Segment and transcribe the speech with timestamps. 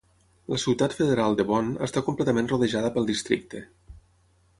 [0.51, 3.63] La ciutat federal de Bonn està completament rodejada pel districte.